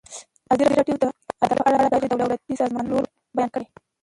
ازادي 0.51 0.65
راډیو 0.77 0.95
د 1.01 1.05
عدالت 1.43 1.59
په 1.59 1.63
اړه 1.69 1.77
د 1.91 1.95
غیر 2.01 2.11
دولتي 2.21 2.53
سازمانونو 2.61 2.93
رول 2.95 3.07
بیان 3.37 3.49
کړی. 3.55 3.67